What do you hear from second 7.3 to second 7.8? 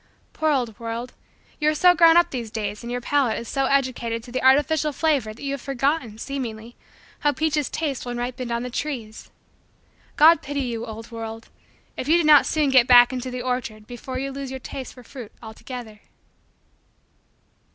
peaches